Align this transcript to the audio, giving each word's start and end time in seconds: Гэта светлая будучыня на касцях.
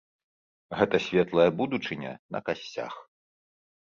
Гэта 0.79 0.99
светлая 1.07 1.45
будучыня 1.59 2.13
на 2.37 2.43
касцях. 2.47 2.93